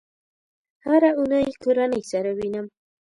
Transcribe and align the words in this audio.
هره 0.85 1.09
اونۍ 1.17 1.47
کورنۍ 1.63 2.01
سره 2.11 2.29
وینم 2.37 2.65